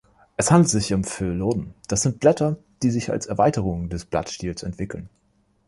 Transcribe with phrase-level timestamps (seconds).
[0.35, 5.09] Es handelt sich um Phylloden, das sind Blätter, die sich als Erweiterung des Blattstiels entwickeln.